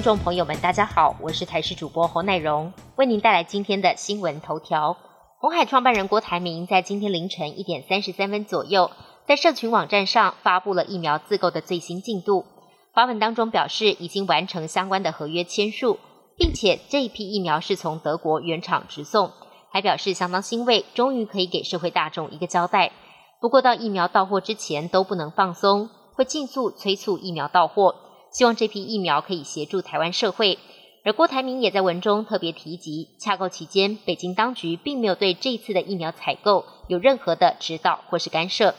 [0.00, 4.96] 听众朋友们，大家好，我是台视主播侯乃荣，为您带来今天的新闻头条。
[5.38, 8.90] 红海创办人郭台铭在今天凌晨一点三十三分左右，
[9.26, 12.46] 在社群网站上发布了疫苗自购的最新进度。
[12.94, 15.98] 发文当中表示，已经完成相关的合约签署，
[16.38, 19.30] 并且这一批疫苗是从德国原厂直送，
[19.70, 22.90] 还表示相当欣慰，终于可以给社会大众一个交代。
[23.38, 27.94] 不过到疫苗到货之前都不能放松，会尽速催促疫苗到货。
[28.32, 30.58] 希望这批疫苗可以协助台湾社会，
[31.04, 38.74] 而郭台铭也在文中特别提及，洽购期间北京当局并没有对这次的疫苗采购有任何的指导或是干涉。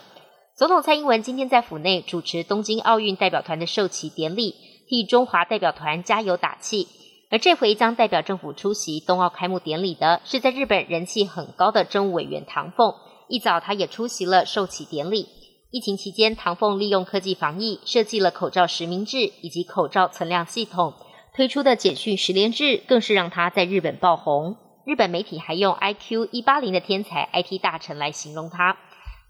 [0.56, 4.54] 总统蔡英文今天在府内主持东京奥运代表团的授旗典礼，
[4.88, 6.86] 替中华代表团加油打气。
[7.30, 12.94] 而这回将代表政府出席冬奥开幕典礼的是在日本人气很高的政务委员唐凤，
[13.28, 15.26] 一早他也出席了授旗典礼。
[15.72, 20.92] 疫情期间，唐凤利用科技防疫，设计了口罩实名制以及口罩存量系统，
[21.34, 24.58] 推出的简讯十连制更是让他在日本爆红。
[24.84, 28.76] 日本媒体还用 IQ 一八零的天才 IT 大臣来形容他。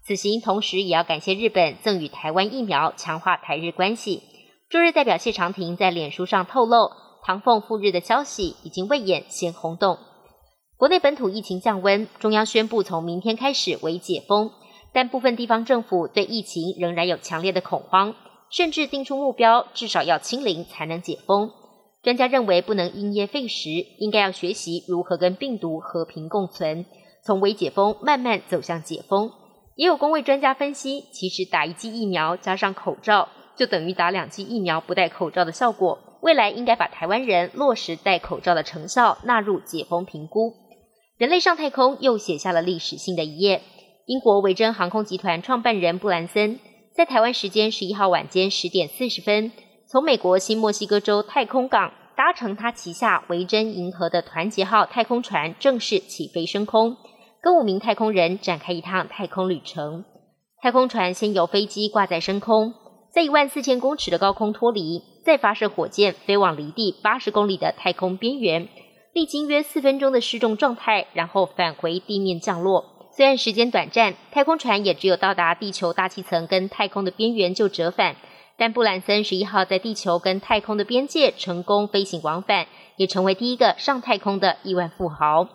[0.05, 4.21] 此行同时也要感谢日本赠予台湾疫苗，强化台日关系。
[4.69, 6.91] 驻日代表谢长廷在脸书上透露，
[7.23, 9.97] 唐凤赴日的消息已经未演先轰动。
[10.75, 14.51] 国内本土疫情降温，中央宣布从明天开始为解封。
[14.93, 18.15] 但部分地方政府对疫情仍然有强烈的恐慌，
[18.49, 21.51] 甚至定出目标，至少要清零才能解封。
[22.03, 26.85] 专家认为不能因噎废食，应该要学习如何跟病毒和平共存，
[27.25, 29.31] 从微解封慢慢走向解封。
[29.75, 35.97] 也有工位专家分析，其实打一剂疫苗加上口罩，就等于打两剂疫苗不戴口罩的效果。
[36.21, 40.53] 未来应该把台湾人落实戴口罩的成效纳入解封评估。
[41.17, 43.61] 人类上太空又写下了历史性的一页。
[44.05, 46.59] 英国维珍航空集团创办人布兰森
[46.93, 49.53] 在台湾时间十一号晚间十点四十分，
[49.87, 56.97] 从美国新墨西哥州太空港搭乘他旗下维珍银河的团结号太空船，正式起飞升空，
[57.41, 60.03] 跟五名太空人展开一趟太空旅程。
[60.61, 62.73] 太空船先由飞机挂在升空，
[63.13, 68.67] 在一万四千公尺的高空脱离，再发射火箭飞往离地八十公里的太空边缘，
[69.13, 72.92] 历经约四分钟的失重状态，然后返回地面降落。
[73.15, 78.15] 虽然时间短暂，太空船也只有到达地球大气层跟太空的边缘就折返，
[78.57, 82.65] 但布兰森十一号在地球跟太空的边界成功飞行往返，
[82.97, 85.47] 也成为第一个上太空的亿万富豪。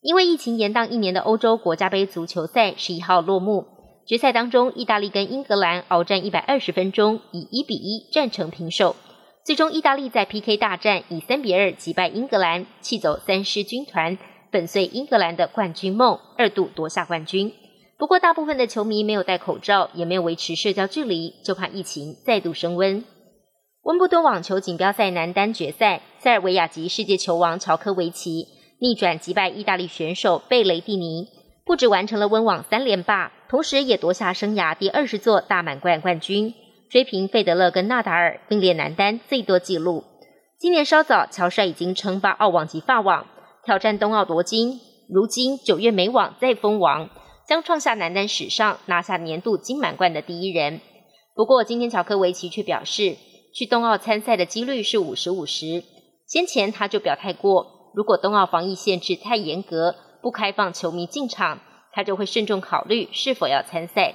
[0.00, 3.66] 因为疫情延宕一年的欧洲国家杯足球赛十一号落幕，
[4.06, 8.96] 决赛当中，意大利跟英格兰鏖战一百二十分钟，以一比一战成平手。
[9.44, 14.16] 最终，意大利在 PK 大战以三比二击败英格兰，弃走三狮军团。
[14.56, 17.52] 粉碎英格兰的冠军梦，二度夺下冠军。
[17.98, 23.04] 不过，大部分的球迷没有戴口罩，也没有维持社交距离，就怕疫情再度升温。
[23.82, 28.46] 温布顿网球锦标赛男单决赛，塞尔维亚籍世界球王乔科维奇
[28.80, 31.28] 逆转击败意大利选手贝雷蒂尼，
[31.66, 36.54] 不止完成了温网三连霸，同时也夺下生涯第二十座大满贯冠军，
[36.88, 40.04] 追平费德勒跟纳达尔并列男单最多纪录。
[40.58, 43.26] 今年稍早，乔帅已经称霸澳网及法网。
[43.66, 47.10] 挑战冬奥夺金，如今九月美网再封王，
[47.48, 50.80] 将创下男单史上拿下年度金满贯的第一人。
[51.34, 53.16] 不过，今天乔科维奇却表示，
[53.52, 55.82] 去冬奥参赛的几率是五十五十。
[56.28, 61.58] 先前他就表态过，如果冬奥防疫限制太严格，不开放球迷进场，
[61.92, 64.14] 他就会慎重考虑是否要参赛。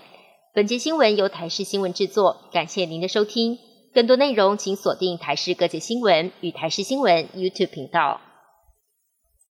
[0.55, 3.59] 本节新闻由台视新闻制作，感谢您的收听。
[3.93, 8.21] 更多内容请锁定台视各界新闻与台视新闻 YouTube 频道。